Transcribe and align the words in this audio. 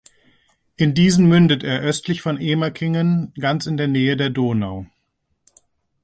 In 0.77 0.95
diesen 0.95 1.27
mündet 1.29 1.63
er 1.63 1.81
östlich 1.81 2.23
von 2.23 2.39
Emerkingen, 2.41 3.35
ganz 3.35 3.67
in 3.67 3.77
der 3.77 3.87
Nähe 3.87 4.17
der 4.17 4.31
Donau. 4.31 4.87